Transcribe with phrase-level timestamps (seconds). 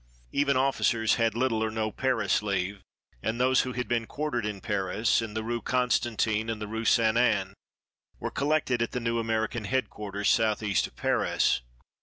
[0.31, 2.81] Even officers had little or no Paris leave,
[3.21, 6.85] and those who had been quartered in Paris, in the Rue Constantine and the Rue
[6.85, 7.53] Sainte Anne,
[8.19, 11.61] were collected at the new American headquarters, southeast of Paris.